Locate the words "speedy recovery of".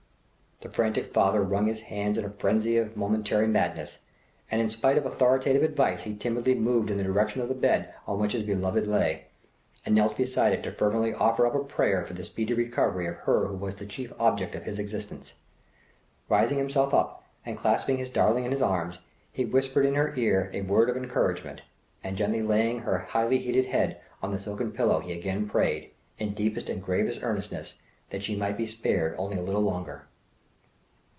12.23-13.15